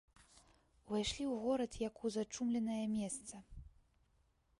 Увайшлі 0.85 1.19
ў 1.27 1.35
горад, 1.43 1.77
як 1.87 2.01
у 2.07 2.13
зачумленае 2.15 2.79
месца. 2.97 3.35